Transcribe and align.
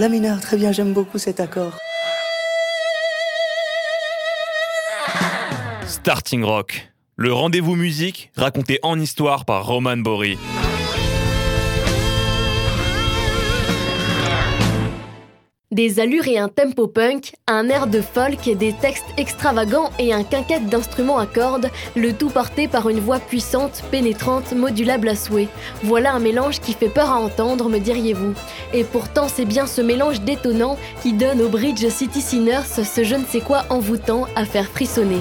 La 0.00 0.08
mineur, 0.08 0.40
très 0.40 0.56
bien, 0.56 0.72
j'aime 0.72 0.94
beaucoup 0.94 1.18
cet 1.18 1.40
accord. 1.40 1.78
Starting 5.86 6.42
Rock, 6.42 6.90
le 7.16 7.34
rendez-vous 7.34 7.76
musique 7.76 8.32
raconté 8.34 8.78
en 8.82 8.98
histoire 8.98 9.44
par 9.44 9.66
Roman 9.66 9.98
Bory. 9.98 10.38
Des 15.72 16.00
allures 16.00 16.26
et 16.26 16.36
un 16.36 16.48
tempo 16.48 16.88
punk, 16.88 17.36
un 17.46 17.68
air 17.68 17.86
de 17.86 18.00
folk, 18.00 18.42
des 18.58 18.72
textes 18.72 19.04
extravagants 19.16 19.90
et 20.00 20.12
un 20.12 20.24
quinquette 20.24 20.66
d'instruments 20.66 21.18
à 21.18 21.26
cordes, 21.26 21.70
le 21.94 22.12
tout 22.12 22.28
porté 22.28 22.66
par 22.66 22.88
une 22.88 22.98
voix 22.98 23.20
puissante, 23.20 23.84
pénétrante, 23.92 24.50
modulable 24.52 25.08
à 25.08 25.14
souhait. 25.14 25.46
Voilà 25.84 26.12
un 26.12 26.18
mélange 26.18 26.58
qui 26.58 26.72
fait 26.72 26.88
peur 26.88 27.10
à 27.10 27.20
entendre, 27.20 27.68
me 27.68 27.78
diriez-vous. 27.78 28.34
Et 28.74 28.82
pourtant, 28.82 29.28
c'est 29.28 29.44
bien 29.44 29.68
ce 29.68 29.80
mélange 29.80 30.22
détonnant 30.22 30.76
qui 31.04 31.12
donne 31.12 31.40
au 31.40 31.48
Bridge 31.48 31.86
City 31.88 32.20
Sinners 32.20 32.66
ce 32.66 33.04
je 33.04 33.14
ne 33.14 33.24
sais 33.24 33.40
quoi 33.40 33.64
envoûtant 33.70 34.26
à 34.34 34.44
faire 34.44 34.66
frissonner. 34.66 35.20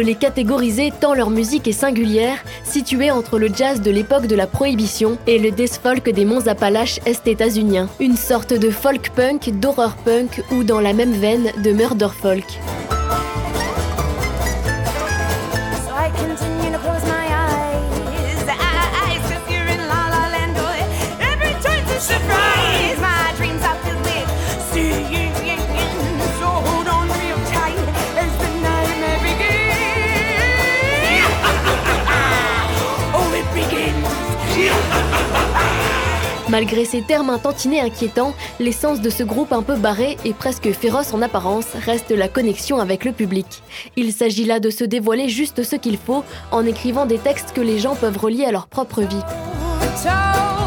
Les 0.00 0.14
catégoriser 0.14 0.92
tant 0.98 1.14
leur 1.14 1.30
musique 1.30 1.68
est 1.68 1.72
singulière, 1.72 2.38
située 2.64 3.10
entre 3.10 3.38
le 3.38 3.48
jazz 3.48 3.80
de 3.80 3.90
l'époque 3.90 4.26
de 4.26 4.36
la 4.36 4.46
prohibition 4.46 5.18
et 5.26 5.38
le 5.38 5.50
death 5.50 5.80
folk 5.82 6.08
des 6.08 6.24
monts 6.24 6.46
Appalaches 6.46 7.00
est-états-uniens. 7.06 7.88
Une 8.00 8.16
sorte 8.16 8.52
de 8.52 8.70
folk 8.70 9.10
punk, 9.14 9.50
d'horror 9.60 9.96
punk 9.96 10.42
ou 10.52 10.64
dans 10.64 10.80
la 10.80 10.92
même 10.92 11.12
veine 11.12 11.50
de 11.62 11.72
murder 11.72 12.08
folk. 12.20 12.46
Malgré 36.50 36.84
ces 36.84 37.02
termes 37.02 37.30
intantinés 37.30 37.80
inquiétants, 37.80 38.34
l'essence 38.58 39.00
de 39.00 39.08
ce 39.08 39.22
groupe 39.22 39.52
un 39.52 39.62
peu 39.62 39.76
barré 39.76 40.16
et 40.24 40.32
presque 40.32 40.72
féroce 40.72 41.14
en 41.14 41.22
apparence 41.22 41.66
reste 41.84 42.10
la 42.10 42.26
connexion 42.26 42.78
avec 42.78 43.04
le 43.04 43.12
public. 43.12 43.62
Il 43.94 44.12
s'agit 44.12 44.44
là 44.44 44.58
de 44.58 44.68
se 44.68 44.82
dévoiler 44.82 45.28
juste 45.28 45.62
ce 45.62 45.76
qu'il 45.76 45.96
faut 45.96 46.24
en 46.50 46.66
écrivant 46.66 47.06
des 47.06 47.18
textes 47.18 47.52
que 47.52 47.60
les 47.60 47.78
gens 47.78 47.94
peuvent 47.94 48.18
relier 48.18 48.46
à 48.46 48.50
leur 48.50 48.66
propre 48.66 49.02
vie. 49.02 50.59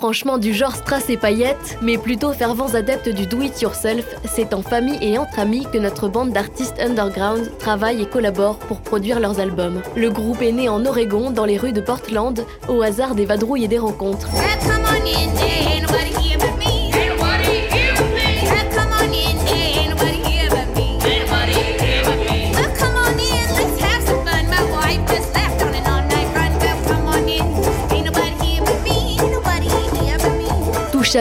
Franchement 0.00 0.38
du 0.38 0.54
genre 0.54 0.74
strass 0.74 1.10
et 1.10 1.18
paillettes, 1.18 1.76
mais 1.82 1.98
plutôt 1.98 2.32
fervents 2.32 2.72
adeptes 2.72 3.10
du 3.10 3.26
do-it-yourself, 3.26 4.06
c'est 4.24 4.54
en 4.54 4.62
famille 4.62 4.98
et 5.02 5.18
entre 5.18 5.38
amis 5.38 5.66
que 5.70 5.76
notre 5.76 6.08
bande 6.08 6.32
d'artistes 6.32 6.80
underground 6.80 7.52
travaille 7.58 8.00
et 8.00 8.06
collabore 8.06 8.56
pour 8.56 8.80
produire 8.80 9.20
leurs 9.20 9.40
albums. 9.40 9.82
Le 9.96 10.08
groupe 10.08 10.40
est 10.40 10.52
né 10.52 10.70
en 10.70 10.86
Oregon, 10.86 11.30
dans 11.30 11.44
les 11.44 11.58
rues 11.58 11.74
de 11.74 11.82
Portland, 11.82 12.46
au 12.70 12.80
hasard 12.80 13.14
des 13.14 13.26
vadrouilles 13.26 13.64
et 13.64 13.68
des 13.68 13.78
rencontres. 13.78 14.30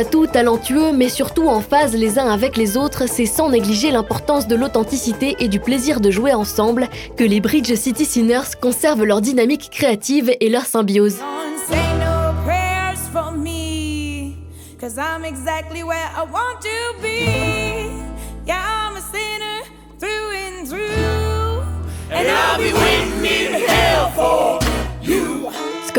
Tout, 0.10 0.28
talentueux, 0.28 0.92
mais 0.92 1.10
surtout 1.10 1.48
en 1.48 1.62
phase 1.62 1.96
les 1.96 2.20
uns 2.20 2.30
avec 2.30 2.58
les 2.58 2.78
autres, 2.78 3.08
c'est 3.08 3.26
sans 3.26 3.50
négliger 3.50 3.90
l'importance 3.90 4.48
de 4.48 4.56
l'authenticité 4.56 5.36
et 5.40 5.48
du 5.48 5.60
plaisir 5.60 6.00
de 6.00 6.12
jouer 6.12 6.34
ensemble 6.34 6.88
que 7.18 7.24
les 7.24 7.40
Bridge 7.40 7.74
City 7.74 8.06
Sinners 8.06 8.56
conservent 8.62 9.04
leur 9.04 9.20
dynamique 9.20 9.70
créative 9.72 10.32
et 10.40 10.50
leur 10.50 10.66
symbiose. 10.66 11.18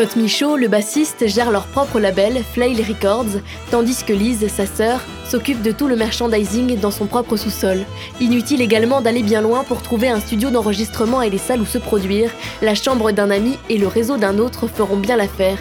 Scott 0.00 0.16
Michaud, 0.16 0.56
le 0.56 0.68
bassiste, 0.68 1.26
gère 1.26 1.50
leur 1.50 1.66
propre 1.66 2.00
label, 2.00 2.42
Flail 2.54 2.82
Records, 2.82 3.38
tandis 3.70 4.02
que 4.02 4.14
Liz, 4.14 4.48
sa 4.48 4.64
sœur, 4.64 5.02
s'occupe 5.28 5.60
de 5.60 5.72
tout 5.72 5.88
le 5.88 5.96
merchandising 5.96 6.80
dans 6.80 6.90
son 6.90 7.04
propre 7.04 7.36
sous-sol. 7.36 7.80
Inutile 8.18 8.62
également 8.62 9.02
d'aller 9.02 9.22
bien 9.22 9.42
loin 9.42 9.62
pour 9.62 9.82
trouver 9.82 10.08
un 10.08 10.20
studio 10.20 10.48
d'enregistrement 10.48 11.20
et 11.20 11.28
les 11.28 11.36
salles 11.36 11.60
où 11.60 11.66
se 11.66 11.76
produire, 11.76 12.30
la 12.62 12.74
chambre 12.74 13.12
d'un 13.12 13.30
ami 13.30 13.58
et 13.68 13.76
le 13.76 13.88
réseau 13.88 14.16
d'un 14.16 14.38
autre 14.38 14.68
feront 14.68 14.96
bien 14.96 15.18
l'affaire. 15.18 15.58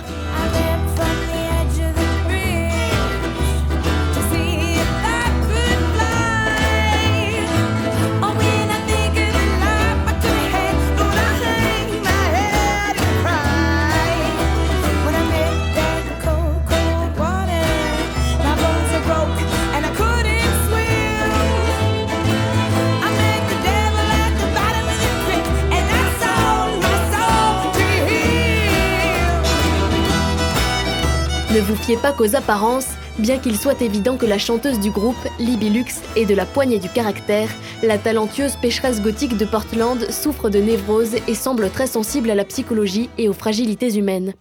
Vous 31.69 31.75
fiez 31.75 31.97
pas 31.97 32.11
qu'aux 32.11 32.35
apparences, 32.35 32.87
bien 33.19 33.37
qu'il 33.37 33.55
soit 33.55 33.79
évident 33.83 34.17
que 34.17 34.25
la 34.25 34.39
chanteuse 34.39 34.79
du 34.79 34.89
groupe, 34.89 35.15
Libby 35.37 35.85
ait 36.15 36.25
de 36.25 36.33
la 36.33 36.47
poignée 36.47 36.79
du 36.79 36.89
caractère, 36.89 37.47
la 37.83 37.99
talentueuse 37.99 38.55
pécheresse 38.55 39.03
gothique 39.03 39.37
de 39.37 39.45
Portland 39.45 40.09
souffre 40.09 40.49
de 40.49 40.57
névrose 40.57 41.15
et 41.27 41.35
semble 41.35 41.69
très 41.69 41.85
sensible 41.85 42.31
à 42.31 42.35
la 42.35 42.43
psychologie 42.43 43.11
et 43.19 43.29
aux 43.29 43.33
fragilités 43.33 43.95
humaines. 43.95 44.33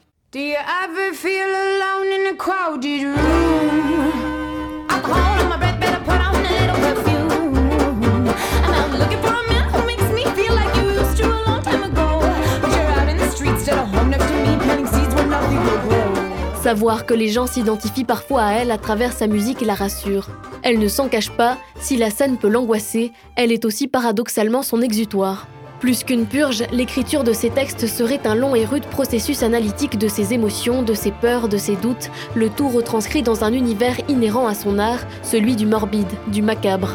Savoir 16.69 17.07
que 17.07 17.15
les 17.15 17.29
gens 17.29 17.47
s'identifient 17.47 18.05
parfois 18.05 18.43
à 18.43 18.53
elle 18.53 18.71
à 18.71 18.77
travers 18.77 19.15
sa 19.15 19.27
musique 19.27 19.63
la 19.63 19.73
rassure. 19.73 20.29
Elle 20.63 20.79
ne 20.79 20.87
s'en 20.87 21.09
cache 21.09 21.31
pas, 21.31 21.57
si 21.81 21.97
la 21.97 22.11
scène 22.11 22.37
peut 22.37 22.51
l'angoisser, 22.51 23.13
elle 23.37 23.53
est 23.53 23.65
aussi 23.65 23.89
paradoxalement 23.89 24.63
son 24.63 24.83
exutoire. 24.83 25.49
Plus 25.81 26.05
qu'une 26.05 26.27
purge, 26.27 26.65
l'écriture 26.71 27.25
de 27.25 27.33
ces 27.33 27.49
textes 27.49 27.87
serait 27.87 28.21
un 28.27 28.35
long 28.35 28.55
et 28.55 28.67
rude 28.67 28.85
processus 28.85 29.43
analytique 29.43 29.97
de 29.97 30.09
ses 30.09 30.35
émotions, 30.35 30.83
de 30.83 30.93
ses 30.93 31.11
peurs, 31.11 31.49
de 31.49 31.57
ses 31.57 31.77
doutes, 31.77 32.11
le 32.35 32.51
tout 32.51 32.69
retranscrit 32.69 33.23
dans 33.23 33.45
un 33.45 33.55
univers 33.55 33.97
inhérent 34.11 34.47
à 34.47 34.53
son 34.53 34.79
art, 34.79 35.01
celui 35.23 35.57
du 35.57 35.65
morbide, 35.65 36.13
du 36.27 36.43
macabre. 36.43 36.95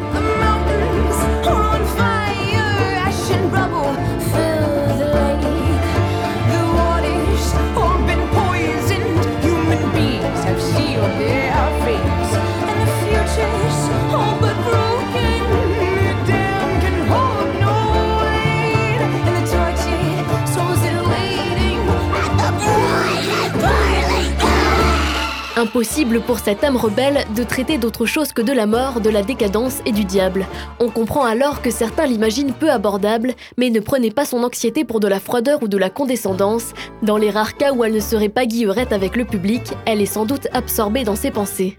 Impossible 25.64 26.20
pour 26.20 26.40
cette 26.40 26.62
âme 26.66 26.76
rebelle 26.76 27.24
de 27.38 27.42
traiter 27.42 27.78
d'autre 27.78 28.06
chose 28.06 28.34
que 28.34 28.42
de 28.42 28.52
la 28.52 28.66
mort, 28.66 29.00
de 29.00 29.10
la 29.10 29.24
décadence 29.24 29.80
et 29.86 29.94
du 29.94 30.04
diable. 30.04 30.46
On 30.82 30.90
comprend 30.90 31.24
alors 31.24 31.62
que 31.62 31.72
certains 31.72 32.06
l'imaginent 32.06 32.52
peu 32.52 32.70
abordable, 32.70 33.34
mais 33.58 33.70
ne 33.70 33.80
prenez 33.80 34.12
pas 34.12 34.26
son 34.26 34.44
anxiété 34.44 34.84
pour 34.84 35.00
de 35.00 35.08
la 35.08 35.22
froideur 35.22 35.64
ou 35.64 35.70
de 35.70 35.78
la 35.78 35.90
condescendance. 35.90 36.74
Dans 37.02 37.16
les 37.16 37.30
rares 37.30 37.56
cas 37.56 37.72
où 37.72 37.86
elle 37.86 37.94
ne 37.94 38.02
serait 38.02 38.28
pas 38.28 38.46
guillerette 38.46 38.92
avec 38.92 39.16
le 39.16 39.24
public, 39.24 39.62
elle 39.86 40.02
est 40.02 40.06
sans 40.06 40.26
doute 40.26 40.50
absorbée 40.52 41.06
dans 41.06 41.16
ses 41.16 41.32
pensées. 41.32 41.78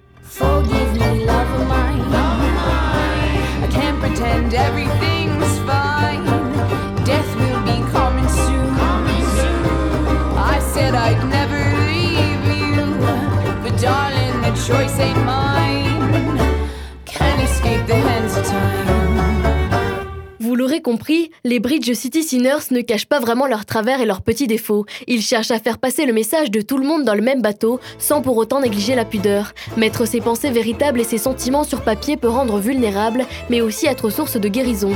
Vous 20.41 20.55
l'aurez 20.55 20.81
compris, 20.81 21.31
les 21.45 21.61
Bridge 21.61 21.93
City 21.93 22.23
Sinners 22.23 22.71
ne 22.71 22.81
cachent 22.81 23.05
pas 23.05 23.21
vraiment 23.21 23.47
leurs 23.47 23.67
travers 23.67 24.01
et 24.01 24.07
leurs 24.07 24.23
petits 24.23 24.47
défauts. 24.47 24.87
Ils 25.07 25.21
cherchent 25.21 25.51
à 25.51 25.59
faire 25.59 25.77
passer 25.77 26.07
le 26.07 26.15
message 26.15 26.51
de 26.51 26.63
tout 26.63 26.79
le 26.79 26.87
monde 26.87 27.05
dans 27.05 27.15
le 27.15 27.21
même 27.21 27.43
bateau, 27.43 27.79
sans 27.99 28.23
pour 28.23 28.39
autant 28.39 28.63
négliger 28.63 28.95
la 28.95 29.05
pudeur. 29.05 29.53
Mettre 29.77 30.07
ses 30.07 30.23
pensées 30.23 30.51
véritables 30.51 31.01
et 31.01 31.05
ses 31.05 31.19
sentiments 31.19 31.65
sur 31.65 31.83
papier 31.83 32.17
peut 32.17 32.29
rendre 32.29 32.59
vulnérable, 32.59 33.27
mais 33.51 33.61
aussi 33.61 33.85
être 33.85 34.09
source 34.09 34.39
de 34.39 34.49
guérison. 34.49 34.93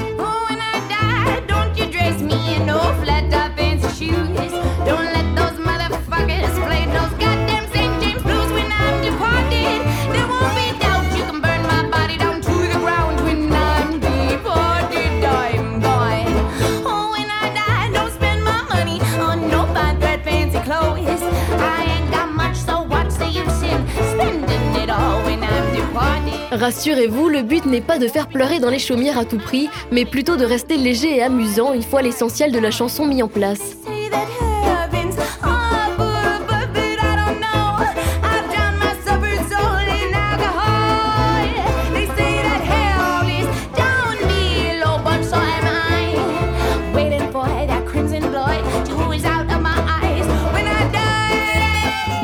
Rassurez-vous, 26.50 27.29
le 27.29 27.43
but 27.43 27.67
n'est 27.67 27.83
pas 27.83 27.99
de 27.99 28.09
faire 28.09 28.29
pleurer 28.29 28.59
dans 28.59 28.71
les 28.71 28.79
chaumières 28.79 29.19
à 29.19 29.27
tout 29.27 29.39
prix, 29.39 29.69
mais 29.93 30.06
plutôt 30.06 30.37
de 30.37 30.47
rester 30.47 30.79
léger 30.79 31.17
et 31.17 31.23
amusant 31.23 31.75
une 31.75 31.83
fois 31.83 32.00
l'essentiel 32.00 32.53
de 32.53 32.59
la 32.59 32.71
chanson 32.71 33.05
mis 33.05 33.23
en 33.23 33.29
place. 33.29 33.77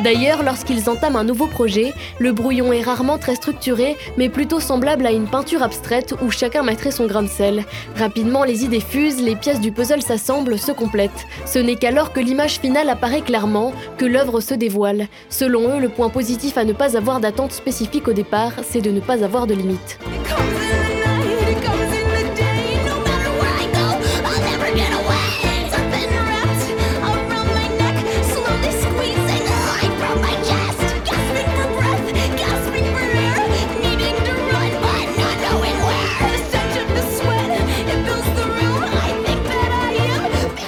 D'ailleurs, 0.05 0.43
lorsqu'ils 0.43 0.87
entament 0.87 1.15
un 1.15 1.23
nouveau 1.23 1.47
projet, 1.47 1.91
le 2.19 2.31
brouillon 2.31 2.71
est 2.71 2.83
rarement 2.83 3.17
très 3.17 3.33
structuré, 3.33 3.97
mais 4.17 4.29
plutôt 4.29 4.59
semblable 4.59 5.03
à 5.07 5.11
une 5.11 5.25
peinture 5.25 5.63
abstraite 5.63 6.13
où 6.21 6.29
chacun 6.29 6.61
mettrait 6.61 6.91
son 6.91 7.07
grain 7.07 7.23
de 7.23 7.27
sel. 7.27 7.65
Rapidement, 7.95 8.43
les 8.43 8.63
idées 8.63 8.81
fusent, 8.81 9.19
les 9.19 9.35
pièces 9.35 9.59
du 9.59 9.71
puzzle 9.71 10.03
s'assemblent, 10.03 10.59
se 10.59 10.71
complètent. 10.71 11.25
Ce 11.47 11.57
n'est 11.57 11.75
qu'alors 11.75 12.13
que 12.13 12.19
l'image 12.19 12.59
finale 12.59 12.89
apparaît 12.89 13.21
clairement, 13.21 13.73
que 13.97 14.05
l'œuvre 14.05 14.41
se 14.41 14.53
dévoile. 14.53 15.07
Selon 15.29 15.75
eux, 15.75 15.79
le 15.79 15.89
point 15.89 16.09
positif 16.09 16.59
à 16.59 16.65
ne 16.65 16.73
pas 16.73 16.95
avoir 16.95 17.19
d'attente 17.19 17.51
spécifique 17.51 18.07
au 18.07 18.13
départ, 18.13 18.51
c'est 18.61 18.81
de 18.81 18.91
ne 18.91 18.99
pas 18.99 19.23
avoir 19.23 19.47
de 19.47 19.55
limite. 19.55 19.97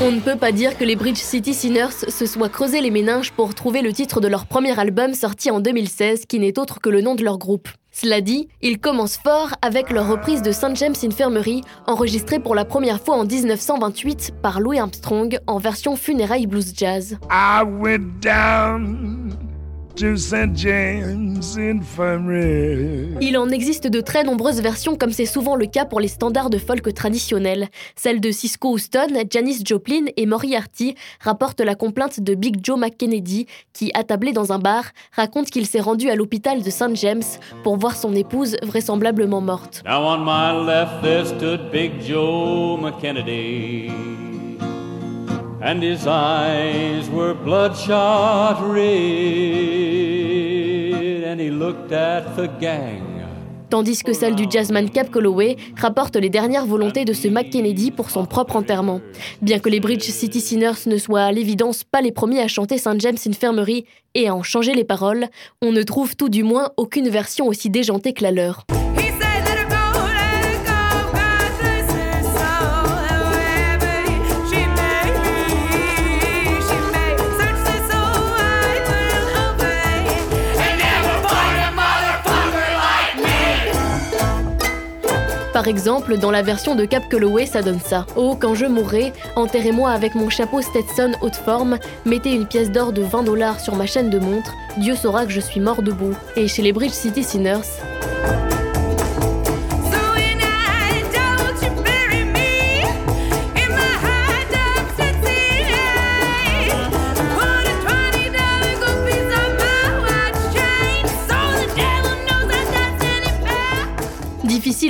On 0.07 0.11
ne 0.11 0.21
peut 0.21 0.37
pas 0.37 0.53
dire 0.53 0.77
que 0.77 0.85
les 0.85 0.95
Bridge 0.95 1.17
City 1.17 1.53
Sinners 1.53 2.07
se 2.07 2.25
soient 2.25 2.47
creusés 2.47 2.79
les 2.79 2.91
méninges 2.91 3.33
pour 3.33 3.53
trouver 3.53 3.81
le 3.81 3.91
titre 3.91 4.21
de 4.21 4.29
leur 4.29 4.45
premier 4.45 4.79
album 4.79 5.13
sorti 5.13 5.51
en 5.51 5.59
2016, 5.59 6.27
qui 6.27 6.39
n'est 6.39 6.57
autre 6.57 6.79
que 6.79 6.87
le 6.87 7.01
nom 7.01 7.13
de 7.13 7.25
leur 7.25 7.37
groupe. 7.37 7.67
Cela 7.91 8.21
dit, 8.21 8.47
ils 8.61 8.79
commencent 8.79 9.17
fort 9.17 9.49
avec 9.61 9.91
leur 9.91 10.07
reprise 10.07 10.41
de 10.41 10.53
St. 10.53 10.77
James 10.77 10.95
Infirmary, 11.03 11.59
enregistrée 11.87 12.39
pour 12.39 12.55
la 12.55 12.63
première 12.63 13.01
fois 13.01 13.17
en 13.17 13.25
1928 13.25 14.35
par 14.41 14.61
Louis 14.61 14.79
Armstrong 14.79 15.39
en 15.45 15.57
version 15.57 15.97
funérailles 15.97 16.47
blues 16.47 16.71
jazz. 16.73 17.17
Il 23.19 23.37
en 23.37 23.49
existe 23.49 23.87
de 23.87 23.99
très 23.99 24.23
nombreuses 24.23 24.61
versions, 24.61 24.95
comme 24.95 25.11
c'est 25.11 25.25
souvent 25.25 25.55
le 25.55 25.65
cas 25.65 25.85
pour 25.85 25.99
les 25.99 26.07
standards 26.07 26.51
de 26.51 26.59
folk 26.59 26.93
traditionnels. 26.93 27.67
Celle 27.95 28.21
de 28.21 28.29
Cisco 28.29 28.69
Houston, 28.69 29.07
Janis 29.29 29.63
Joplin 29.65 30.05
et 30.15 30.27
Moriarty 30.27 30.93
rapportent 31.19 31.61
la 31.61 31.73
complainte 31.73 32.19
de 32.19 32.35
Big 32.35 32.63
Joe 32.63 32.77
McKennedy, 32.77 33.47
qui, 33.73 33.91
attablé 33.95 34.33
dans 34.33 34.51
un 34.51 34.59
bar, 34.59 34.85
raconte 35.13 35.49
qu'il 35.49 35.65
s'est 35.65 35.81
rendu 35.81 36.09
à 36.09 36.15
l'hôpital 36.15 36.61
de 36.61 36.69
St. 36.69 36.95
James 36.95 37.23
pour 37.63 37.77
voir 37.77 37.95
son 37.95 38.13
épouse 38.13 38.55
vraisemblablement 38.61 39.41
morte. 39.41 39.81
Big 41.71 41.91
Joe 42.01 42.79
McKennedy. 42.79 44.36
And 45.61 45.81
his 45.81 46.05
eyes 46.07 47.09
were 47.09 47.33
bloodshot 47.33 48.61
red, 48.61 48.83
and 51.23 51.39
he 51.39 51.49
looked 51.49 51.91
at 51.91 52.35
the 52.35 52.47
gang. 52.59 53.03
Tandis 53.69 54.01
que 54.01 54.13
celle 54.13 54.35
du 54.35 54.45
jazzman 54.49 54.89
Cap 54.89 55.11
Calloway 55.11 55.57
rapporte 55.75 56.15
les 56.15 56.29
dernières 56.29 56.65
volontés 56.65 57.03
de 57.03 57.11
ce 57.11 57.27
McKennedy 57.27 57.91
pour 57.91 58.09
son 58.09 58.25
propre 58.25 58.55
enterrement. 58.55 59.01
Bien 59.41 59.59
que 59.59 59.67
les 59.67 59.81
Bridge 59.81 60.03
City 60.03 60.39
Sinners 60.39 60.85
ne 60.85 60.97
soient 60.97 61.23
à 61.23 61.33
l'évidence 61.33 61.83
pas 61.83 61.99
les 61.99 62.13
premiers 62.13 62.39
à 62.39 62.47
chanter 62.47 62.77
St. 62.77 62.99
James 62.99 63.17
Infirmary 63.27 63.83
et 64.15 64.29
à 64.29 64.35
en 64.35 64.41
changer 64.41 64.73
les 64.73 64.85
paroles, 64.85 65.27
on 65.61 65.73
ne 65.73 65.83
trouve 65.83 66.15
tout 66.15 66.29
du 66.29 66.43
moins 66.43 66.69
aucune 66.77 67.09
version 67.09 67.45
aussi 67.45 67.69
déjantée 67.69 68.13
que 68.13 68.23
la 68.23 68.31
leur. 68.31 68.65
Par 85.57 85.67
exemple, 85.67 86.19
dans 86.19 86.29
la 86.29 86.43
version 86.43 86.75
de 86.75 86.85
Cap 86.85 87.09
Calloway, 87.09 87.47
ça 87.47 87.63
donne 87.63 87.79
ça. 87.79 88.05
Oh, 88.15 88.37
quand 88.39 88.53
je 88.53 88.67
mourrai, 88.67 89.11
enterrez-moi 89.35 89.89
avec 89.89 90.13
mon 90.13 90.29
chapeau 90.29 90.61
Stetson 90.61 91.13
haute 91.19 91.35
forme, 91.35 91.79
mettez 92.05 92.31
une 92.31 92.45
pièce 92.45 92.69
d'or 92.69 92.93
de 92.93 93.01
20 93.01 93.23
dollars 93.23 93.59
sur 93.59 93.75
ma 93.75 93.87
chaîne 93.87 94.11
de 94.11 94.19
montre, 94.19 94.53
Dieu 94.77 94.95
saura 94.95 95.25
que 95.25 95.31
je 95.31 95.39
suis 95.39 95.59
mort 95.59 95.81
debout. 95.81 96.13
Et 96.35 96.47
chez 96.47 96.61
les 96.61 96.73
Bridge 96.73 96.91
City 96.91 97.23
Sinners, 97.23 97.81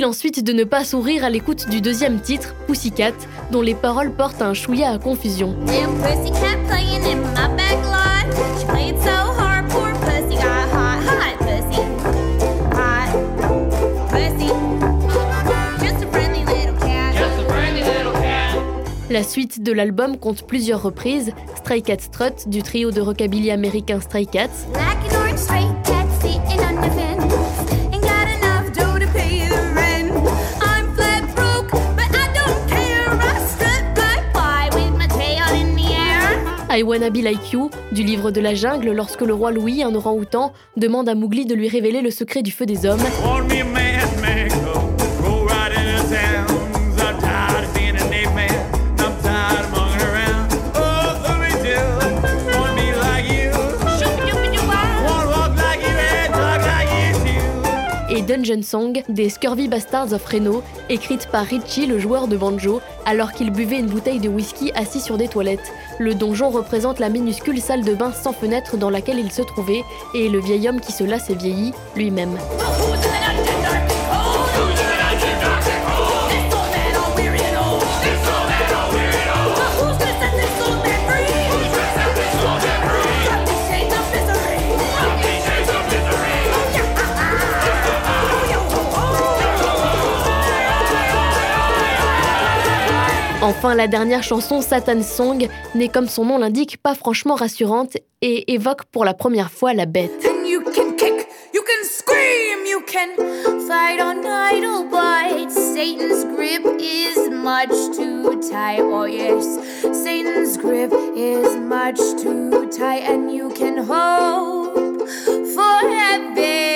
ensuite 0.08 0.42
de 0.42 0.54
ne 0.54 0.64
pas 0.64 0.84
sourire 0.84 1.22
à 1.22 1.28
l'écoute 1.28 1.68
du 1.68 1.82
deuxième 1.82 2.20
titre, 2.20 2.54
Pussycat, 2.66 3.12
dont 3.52 3.60
les 3.60 3.74
paroles 3.74 4.10
portent 4.10 4.40
un 4.40 4.54
chouïa 4.54 4.90
à 4.90 4.98
confusion. 4.98 5.54
La 19.10 19.22
suite 19.22 19.62
de 19.62 19.72
l'album 19.72 20.16
compte 20.16 20.46
plusieurs 20.46 20.82
reprises, 20.82 21.32
Stray 21.56 21.82
Cat 21.82 21.98
Strut 21.98 22.48
du 22.48 22.62
trio 22.62 22.90
de 22.90 23.00
rockabilly 23.00 23.50
américain 23.50 24.00
Stray 24.00 24.26
Cats, 24.26 24.48
I 36.78 36.84
Wanna 36.84 37.10
Be 37.10 37.16
Like 37.24 37.52
You 37.52 37.70
du 37.90 38.04
livre 38.04 38.30
de 38.30 38.40
la 38.40 38.54
jungle 38.54 38.92
lorsque 38.92 39.22
le 39.22 39.34
roi 39.34 39.50
Louis, 39.50 39.82
un 39.82 39.92
orang-outan, 39.96 40.52
demande 40.76 41.08
à 41.08 41.16
Mowgli 41.16 41.44
de 41.44 41.56
lui 41.56 41.68
révéler 41.68 42.02
le 42.02 42.12
secret 42.12 42.42
du 42.42 42.52
feu 42.52 42.66
des 42.66 42.86
hommes. 42.86 43.00
Dungeon 58.28 58.60
Song 58.62 59.02
des 59.08 59.30
Scurvy 59.30 59.68
Bastards 59.68 60.12
of 60.12 60.22
Reno, 60.26 60.62
écrite 60.90 61.28
par 61.32 61.46
Richie, 61.46 61.86
le 61.86 61.98
joueur 61.98 62.28
de 62.28 62.36
banjo, 62.36 62.82
alors 63.06 63.32
qu'il 63.32 63.50
buvait 63.50 63.78
une 63.78 63.86
bouteille 63.86 64.20
de 64.20 64.28
whisky 64.28 64.70
assis 64.74 65.00
sur 65.00 65.16
des 65.16 65.28
toilettes. 65.28 65.72
Le 65.98 66.14
donjon 66.14 66.50
représente 66.50 66.98
la 66.98 67.08
minuscule 67.08 67.58
salle 67.58 67.84
de 67.84 67.94
bain 67.94 68.12
sans 68.12 68.34
fenêtre 68.34 68.76
dans 68.76 68.90
laquelle 68.90 69.18
il 69.18 69.32
se 69.32 69.40
trouvait, 69.40 69.82
et 70.14 70.28
le 70.28 70.40
vieil 70.40 70.68
homme 70.68 70.80
qui 70.80 70.92
se 70.92 71.04
lasse 71.04 71.30
et 71.30 71.36
vieillit 71.36 71.72
lui-même. 71.96 72.36
Enfin, 93.48 93.74
la 93.74 93.88
dernière 93.88 94.22
chanson, 94.22 94.60
Satan 94.60 95.00
Song, 95.00 95.48
n'est 95.74 95.88
comme 95.88 96.06
son 96.06 96.26
nom 96.26 96.36
l'indique 96.36 96.76
pas 96.76 96.94
franchement 96.94 97.34
rassurante 97.34 97.96
et 98.20 98.52
évoque 98.52 98.84
pour 98.84 99.06
la 99.06 99.14
première 99.14 99.50
fois 99.50 99.72
la 99.72 99.86
bête. 99.86 100.28
And 116.10 116.67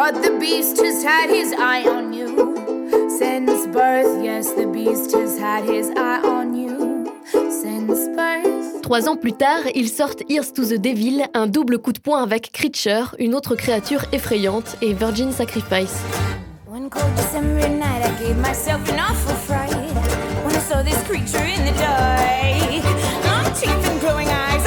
But 0.00 0.22
the 0.22 0.30
beast 0.40 0.80
has 0.82 1.04
had 1.04 1.28
his 1.28 1.52
eye 1.52 1.84
on 1.86 2.14
you 2.14 2.26
since 3.18 3.66
birth. 3.66 4.24
Yes, 4.24 4.50
the 4.54 4.66
beast 4.66 5.12
has 5.12 5.38
had 5.38 5.64
his 5.64 5.90
eye 5.90 6.22
on 6.24 6.54
you 6.54 7.12
since 7.34 8.08
birth. 8.16 8.80
Trois 8.80 9.10
ans 9.10 9.18
plus 9.18 9.34
tard, 9.34 9.64
ils 9.74 9.90
sortent 9.90 10.22
Here's 10.26 10.54
to 10.54 10.64
the 10.64 10.78
Devil, 10.78 11.26
un 11.34 11.46
double 11.46 11.78
coup 11.80 11.92
de 11.92 12.00
poing 12.00 12.22
avec 12.22 12.50
Creature, 12.50 13.14
une 13.18 13.34
autre 13.34 13.56
créature 13.56 14.06
effrayante, 14.10 14.74
et 14.80 14.94
Virgin 14.94 15.32
Sacrifice. 15.32 16.00
One 16.66 16.88
cold 16.88 17.14
December 17.16 17.68
night, 17.68 18.02
I 18.02 18.10
gave 18.24 18.38
myself 18.38 18.80
an 18.88 19.00
awful 19.00 19.34
fright 19.34 19.76
when 20.46 20.56
I 20.56 20.60
saw 20.60 20.82
this 20.82 20.96
creature 21.02 21.44
in 21.44 21.62
the 21.66 21.78
dark. 21.78 22.24
Long 23.26 23.52
teeth 23.52 23.86
and 23.86 24.00
glowing 24.00 24.28
eyes, 24.28 24.64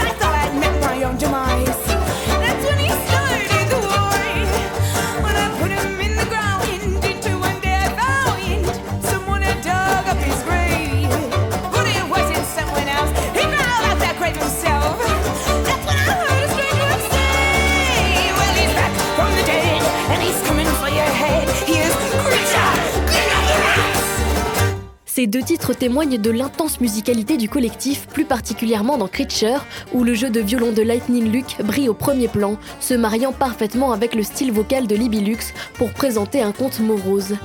deux 25.34 25.42
titres 25.42 25.74
témoignent 25.74 26.20
de 26.20 26.30
l'intense 26.30 26.80
musicalité 26.80 27.38
du 27.38 27.50
collectif, 27.50 28.06
plus 28.06 28.24
particulièrement 28.24 29.00
dans 29.00 29.08
Creature, 29.08 29.66
où 29.92 30.04
le 30.04 30.14
jeu 30.14 30.30
de 30.30 30.40
violon 30.40 30.72
de 30.72 30.84
Lightning 30.84 31.32
Luke 31.32 31.56
brille 31.64 31.90
au 31.90 31.96
premier 31.96 32.28
plan, 32.28 32.58
se 32.80 32.94
mariant 32.94 33.32
parfaitement 33.32 33.94
avec 33.94 34.14
le 34.14 34.22
style 34.22 34.52
vocal 34.52 34.86
de 34.86 34.96
Libby 34.96 35.22
Lux 35.22 35.56
pour 35.74 35.92
présenter 35.92 36.44
un 36.44 36.52
conte 36.52 36.80
morose. 36.80 37.36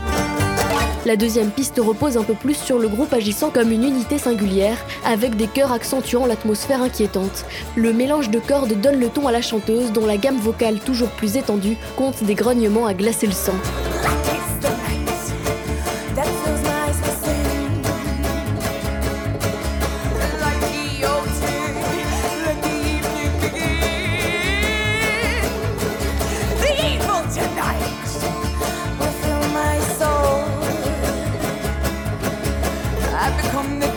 La 1.07 1.17
deuxième 1.17 1.51
piste 1.51 1.81
repose 1.83 2.19
un 2.19 2.25
peu 2.25 2.35
plus 2.35 2.59
sur 2.59 2.79
le 2.79 2.89
groupe 2.89 3.15
agissant 3.15 3.49
comme 3.49 3.73
une 3.73 3.85
unité 3.85 4.19
singulière, 4.19 4.77
avec 5.07 5.37
des 5.37 5.47
chœurs 5.47 5.73
accentuant 5.73 6.27
l'atmosphère 6.27 6.83
inquiétante. 6.83 7.47
Le 7.75 7.95
mélange 7.95 8.29
de 8.29 8.39
cordes 8.39 8.79
donne 8.83 9.01
le 9.01 9.09
ton 9.09 9.27
à 9.27 9.33
la 9.33 9.41
chanteuse, 9.41 9.93
dont 9.93 10.05
la 10.05 10.19
gamme 10.19 10.37
vocale 10.37 10.79
toujours 10.81 11.09
plus 11.09 11.39
étendue 11.39 11.79
compte 11.97 12.23
des 12.23 12.35
grognements 12.35 12.85
à 12.85 12.93
glacer 12.93 13.27
le 13.27 13.33
sang. 13.33 13.57
I 33.21 33.37
become 33.37 33.88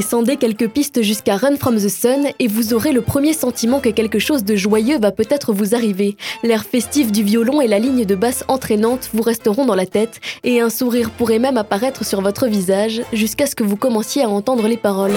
Descendez 0.00 0.38
quelques 0.38 0.66
pistes 0.66 1.02
jusqu'à 1.02 1.36
Run 1.36 1.56
from 1.56 1.76
the 1.76 1.90
Sun 1.90 2.28
et 2.38 2.48
vous 2.48 2.72
aurez 2.72 2.92
le 2.92 3.02
premier 3.02 3.34
sentiment 3.34 3.80
que 3.80 3.90
quelque 3.90 4.18
chose 4.18 4.44
de 4.44 4.56
joyeux 4.56 4.98
va 4.98 5.12
peut-être 5.12 5.52
vous 5.52 5.74
arriver. 5.74 6.16
L'air 6.42 6.64
festif 6.64 7.12
du 7.12 7.22
violon 7.22 7.60
et 7.60 7.68
la 7.68 7.78
ligne 7.78 8.06
de 8.06 8.14
basse 8.14 8.42
entraînante 8.48 9.10
vous 9.12 9.22
resteront 9.22 9.66
dans 9.66 9.74
la 9.74 9.84
tête 9.84 10.22
et 10.42 10.62
un 10.62 10.70
sourire 10.70 11.10
pourrait 11.10 11.38
même 11.38 11.58
apparaître 11.58 12.02
sur 12.02 12.22
votre 12.22 12.46
visage 12.46 13.02
jusqu'à 13.12 13.44
ce 13.44 13.54
que 13.54 13.62
vous 13.62 13.76
commenciez 13.76 14.22
à 14.22 14.30
entendre 14.30 14.68
les 14.68 14.78
paroles. 14.78 15.12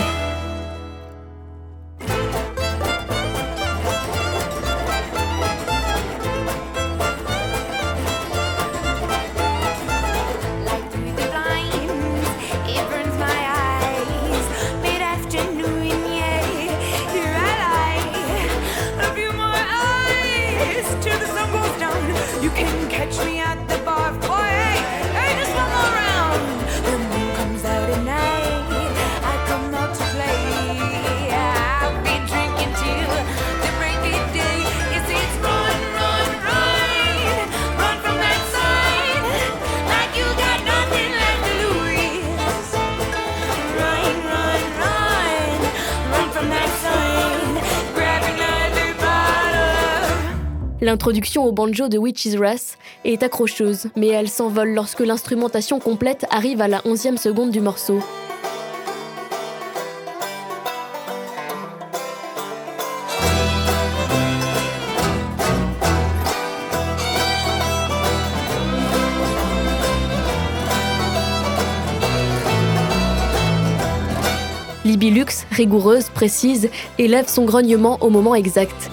L'introduction 50.84 51.46
au 51.46 51.54
banjo 51.54 51.88
de 51.88 51.98
Witch's 51.98 52.36
Wrath 52.36 52.78
est 53.06 53.24
accrocheuse, 53.24 53.88
mais 53.96 54.08
elle 54.08 54.28
s'envole 54.28 54.74
lorsque 54.74 55.00
l'instrumentation 55.00 55.80
complète 55.80 56.26
arrive 56.30 56.60
à 56.60 56.68
la 56.68 56.80
11e 56.80 57.16
seconde 57.16 57.52
du 57.52 57.62
morceau. 57.62 58.02
Libby 74.84 75.12
Lux, 75.12 75.46
rigoureuse, 75.50 76.10
précise, 76.10 76.70
élève 76.98 77.30
son 77.30 77.46
grognement 77.46 77.98
au 78.02 78.10
moment 78.10 78.36
exact. 78.36 78.92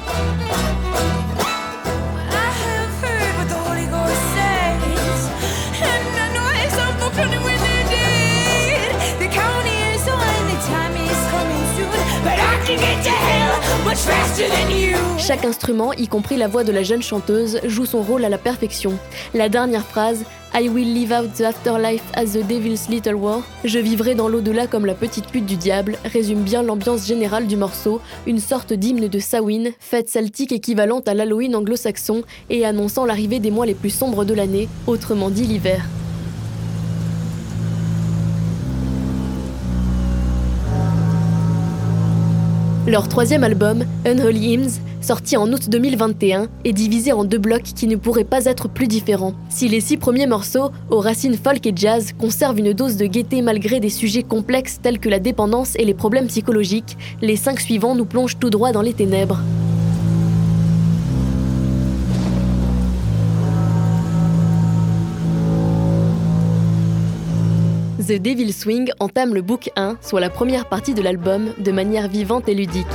Chaque 15.18 15.44
instrument, 15.44 15.92
y 15.92 16.06
compris 16.06 16.37
la 16.37 16.47
voix 16.47 16.62
de 16.62 16.70
la 16.70 16.85
jeune 16.85 17.02
chanteuse, 17.02 17.59
joue 17.64 17.87
son 17.87 18.02
rôle 18.02 18.25
à 18.25 18.28
la 18.28 18.38
perfection. 18.38 18.92
La 19.35 19.49
dernière 19.49 19.85
phrase, 19.85 20.25
I 20.54 20.68
will 20.68 20.92
live 20.94 21.12
out 21.12 21.35
the 21.35 21.42
afterlife 21.42 22.02
as 22.14 22.26
the 22.26 22.47
devil's 22.47 22.88
little 22.88 23.14
war, 23.14 23.42
je 23.64 23.78
vivrai 23.78 24.14
dans 24.14 24.28
l'au-delà 24.28 24.68
comme 24.68 24.87
la 24.87 24.94
petite 24.94 25.26
pute 25.26 25.47
du 25.47 25.56
diable, 25.56 25.97
résume 26.04 26.42
bien 26.42 26.62
l'ambiance 26.62 27.06
générale 27.06 27.49
du 27.49 27.56
morceau, 27.56 28.00
une 28.26 28.38
sorte 28.40 28.73
d'hymne 28.73 29.09
de 29.09 29.18
Samhain, 29.18 29.70
fête 29.80 30.09
celtique 30.09 30.52
équivalente 30.52 31.09
à 31.09 31.14
l'Halloween 31.14 31.56
anglo-saxon 31.56 32.23
et 32.49 32.64
annonçant 32.64 33.04
l'arrivée 33.04 33.40
des 33.40 33.50
mois 33.50 33.66
les 33.66 33.75
plus 33.75 33.90
sombres 33.90 34.25
de 34.25 34.35
l'année, 34.35 34.68
autrement 34.87 35.30
dit 35.30 35.44
l'hiver. 35.44 35.85
Leur 42.87 43.08
troisième 43.08 43.44
album, 43.44 43.84
Unholy 44.06 44.54
Hymns, 44.54 44.80
sorti 45.02 45.37
en 45.37 45.52
août 45.52 45.68
2021, 45.68 46.49
est 46.64 46.72
divisé 46.72 47.12
en 47.12 47.25
deux 47.25 47.38
blocs 47.38 47.62
qui 47.62 47.87
ne 47.87 47.96
pourraient 47.96 48.25
pas 48.25 48.46
être 48.46 48.70
plus 48.70 48.88
différents. 48.88 49.34
Si 49.50 49.68
les 49.68 49.80
six 49.80 49.99
premiers 49.99 50.26
morceaux, 50.26 50.70
aux 50.88 51.00
racines 51.00 51.37
folk 51.37 51.66
et 51.66 51.75
jazz, 51.76 52.14
conservent 52.18 52.58
une 52.58 52.72
dose 52.72 52.96
de 52.96 53.04
gaieté 53.04 53.42
malgré 53.42 53.80
des 53.80 53.90
sujets 53.90 54.22
complexes 54.22 54.80
tels 54.82 54.99
que 54.99 55.10
la 55.10 55.18
dépendance 55.18 55.76
et 55.76 55.84
les 55.84 55.94
problèmes 55.94 56.28
psychologiques, 56.28 56.96
les 57.20 57.37
cinq 57.37 57.60
suivants 57.60 57.94
nous 57.94 58.06
plongent 58.06 58.38
tout 58.38 58.50
droit 58.50 58.72
dans 58.72 58.82
les 58.82 58.94
ténèbres. 58.94 59.40
The 68.11 68.19
Devil 68.21 68.52
Swing 68.52 68.90
entame 68.99 69.35
le 69.35 69.40
book 69.40 69.71
1, 69.76 69.99
soit 70.00 70.19
la 70.19 70.31
première 70.31 70.69
partie 70.69 70.95
de 70.95 71.00
l'album, 71.00 71.55
de 71.59 71.71
manière 71.71 72.09
vivante 72.09 72.49
et 72.49 72.55
ludique. 72.55 72.88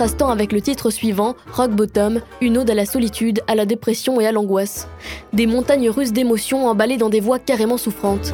Contrastant 0.00 0.30
avec 0.30 0.52
le 0.52 0.62
titre 0.62 0.88
suivant, 0.88 1.36
Rock 1.52 1.72
Bottom, 1.72 2.22
une 2.40 2.56
ode 2.56 2.70
à 2.70 2.74
la 2.74 2.86
solitude, 2.86 3.42
à 3.46 3.54
la 3.54 3.66
dépression 3.66 4.18
et 4.18 4.26
à 4.26 4.32
l'angoisse. 4.32 4.88
Des 5.34 5.46
montagnes 5.46 5.90
russes 5.90 6.14
d'émotions 6.14 6.68
emballées 6.68 6.96
dans 6.96 7.10
des 7.10 7.20
voix 7.20 7.38
carrément 7.38 7.76
souffrantes. 7.76 8.32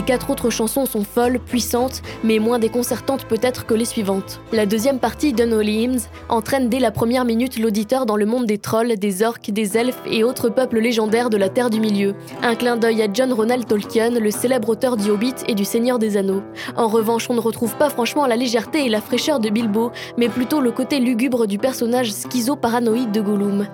Les 0.00 0.06
quatre 0.06 0.30
autres 0.30 0.48
chansons 0.48 0.86
sont 0.86 1.04
folles, 1.04 1.38
puissantes, 1.38 2.00
mais 2.24 2.38
moins 2.38 2.58
déconcertantes 2.58 3.26
peut-être 3.26 3.66
que 3.66 3.74
les 3.74 3.84
suivantes. 3.84 4.40
La 4.50 4.64
deuxième 4.64 4.98
partie 4.98 5.34
Hymns 5.38 6.08
entraîne 6.30 6.70
dès 6.70 6.78
la 6.78 6.90
première 6.90 7.26
minute 7.26 7.58
l'auditeur 7.58 8.06
dans 8.06 8.16
le 8.16 8.24
monde 8.24 8.46
des 8.46 8.56
trolls, 8.56 8.96
des 8.96 9.22
orques, 9.22 9.50
des 9.50 9.76
elfes 9.76 10.00
et 10.06 10.24
autres 10.24 10.48
peuples 10.48 10.78
légendaires 10.78 11.28
de 11.28 11.36
la 11.36 11.50
Terre 11.50 11.68
du 11.68 11.80
Milieu. 11.80 12.14
Un 12.42 12.54
clin 12.54 12.78
d'œil 12.78 13.02
à 13.02 13.08
John 13.12 13.30
Ronald 13.30 13.66
Tolkien, 13.66 14.18
le 14.18 14.30
célèbre 14.30 14.70
auteur 14.70 14.96
du 14.96 15.10
Hobbit 15.10 15.34
et 15.48 15.54
du 15.54 15.66
Seigneur 15.66 15.98
des 15.98 16.16
Anneaux. 16.16 16.42
En 16.76 16.88
revanche, 16.88 17.28
on 17.28 17.34
ne 17.34 17.40
retrouve 17.40 17.76
pas 17.76 17.90
franchement 17.90 18.26
la 18.26 18.36
légèreté 18.36 18.86
et 18.86 18.88
la 18.88 19.02
fraîcheur 19.02 19.38
de 19.38 19.50
Bilbo, 19.50 19.92
mais 20.16 20.30
plutôt 20.30 20.62
le 20.62 20.72
côté 20.72 20.98
lugubre 20.98 21.46
du 21.46 21.58
personnage 21.58 22.10
schizo-paranoïde 22.10 23.12
de 23.12 23.20
Gollum. 23.20 23.66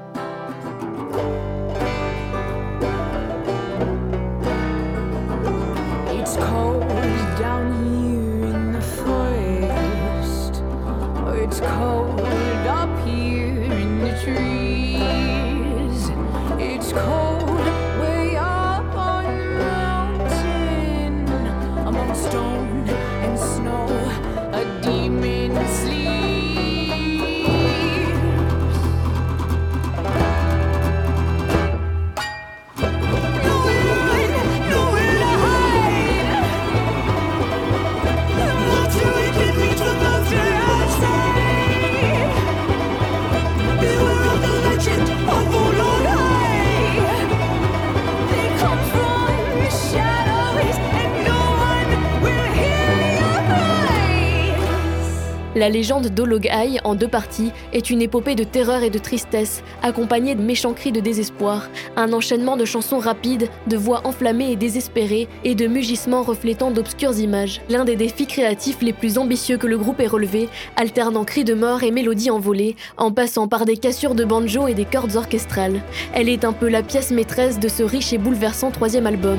La 55.56 55.70
légende 55.70 56.08
d'Ologai, 56.08 56.76
en 56.84 56.94
deux 56.94 57.08
parties, 57.08 57.50
est 57.72 57.88
une 57.88 58.02
épopée 58.02 58.34
de 58.34 58.44
terreur 58.44 58.82
et 58.82 58.90
de 58.90 58.98
tristesse, 58.98 59.64
accompagnée 59.82 60.34
de 60.34 60.42
méchants 60.42 60.74
cris 60.74 60.92
de 60.92 61.00
désespoir, 61.00 61.70
un 61.96 62.12
enchaînement 62.12 62.58
de 62.58 62.66
chansons 62.66 62.98
rapides, 62.98 63.48
de 63.66 63.78
voix 63.78 64.02
enflammées 64.04 64.52
et 64.52 64.56
désespérées, 64.56 65.28
et 65.44 65.54
de 65.54 65.66
mugissements 65.66 66.22
reflétant 66.22 66.70
d'obscures 66.70 67.18
images. 67.18 67.62
L'un 67.70 67.86
des 67.86 67.96
défis 67.96 68.26
créatifs 68.26 68.82
les 68.82 68.92
plus 68.92 69.16
ambitieux 69.16 69.56
que 69.56 69.66
le 69.66 69.78
groupe 69.78 70.00
ait 70.00 70.06
relevé, 70.06 70.50
alternant 70.76 71.24
cris 71.24 71.44
de 71.44 71.54
mort 71.54 71.82
et 71.84 71.90
mélodies 71.90 72.30
envolées, 72.30 72.76
en 72.98 73.10
passant 73.10 73.48
par 73.48 73.64
des 73.64 73.78
cassures 73.78 74.14
de 74.14 74.26
banjo 74.26 74.68
et 74.68 74.74
des 74.74 74.84
cordes 74.84 75.16
orchestrales. 75.16 75.80
Elle 76.12 76.28
est 76.28 76.44
un 76.44 76.52
peu 76.52 76.68
la 76.68 76.82
pièce 76.82 77.12
maîtresse 77.12 77.58
de 77.58 77.68
ce 77.68 77.82
riche 77.82 78.12
et 78.12 78.18
bouleversant 78.18 78.72
troisième 78.72 79.06
album. 79.06 79.38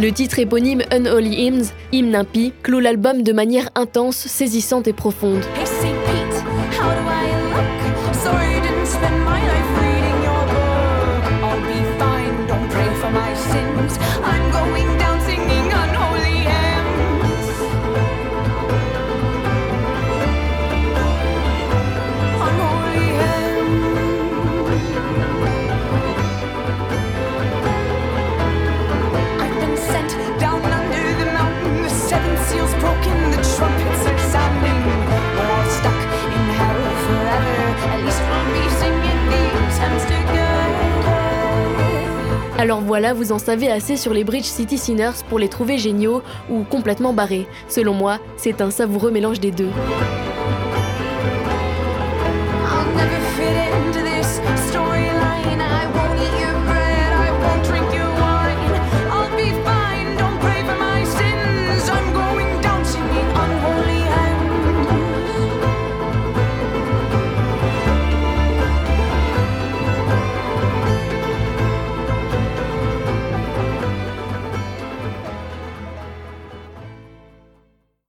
Le 0.00 0.12
titre 0.12 0.38
éponyme 0.38 0.82
Unholy 0.92 1.44
Hymns, 1.44 1.72
hymne 1.92 2.14
impie, 2.14 2.54
clôt 2.62 2.80
l'album 2.80 3.22
de 3.22 3.34
manière 3.34 3.68
intense, 3.74 4.16
saisissante 4.16 4.88
et 4.88 4.94
profonde. 4.94 5.42
Alors 42.60 42.82
voilà, 42.82 43.14
vous 43.14 43.32
en 43.32 43.38
savez 43.38 43.70
assez 43.70 43.96
sur 43.96 44.12
les 44.12 44.22
Bridge 44.22 44.44
City 44.44 44.76
Sinners 44.76 45.24
pour 45.30 45.38
les 45.38 45.48
trouver 45.48 45.78
géniaux 45.78 46.22
ou 46.50 46.62
complètement 46.62 47.14
barrés. 47.14 47.46
Selon 47.68 47.94
moi, 47.94 48.18
c'est 48.36 48.60
un 48.60 48.70
savoureux 48.70 49.10
mélange 49.10 49.40
des 49.40 49.50
deux. 49.50 49.70